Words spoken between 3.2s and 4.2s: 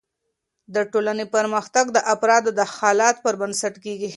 پر بنسټ کیږي.